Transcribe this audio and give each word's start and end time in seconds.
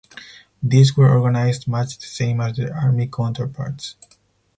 These 0.63 0.97
were 0.97 1.15
organized 1.15 1.67
much 1.67 1.99
the 1.99 2.07
same 2.07 2.41
as 2.41 2.57
their 2.57 2.75
Army 2.75 3.05
counterparts. 3.05 3.95